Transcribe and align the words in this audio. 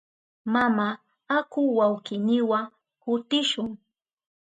Mama, 0.53 0.87
aku 1.37 1.61
wawkiyniwa 1.77 2.59
kutishun. 3.01 3.69